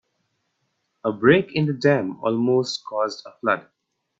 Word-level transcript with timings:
A 1.03 1.11
break 1.11 1.53
in 1.55 1.67
the 1.67 1.73
dam 1.73 2.19
almost 2.23 2.83
caused 2.85 3.23
a 3.27 3.35
flood. 3.39 3.67